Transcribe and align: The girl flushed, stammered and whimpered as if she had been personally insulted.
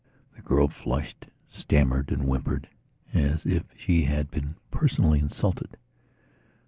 The 0.35 0.41
girl 0.41 0.67
flushed, 0.67 1.27
stammered 1.51 2.09
and 2.11 2.23
whimpered 2.23 2.67
as 3.13 3.45
if 3.45 3.65
she 3.77 4.05
had 4.05 4.31
been 4.31 4.55
personally 4.71 5.19
insulted. 5.19 5.77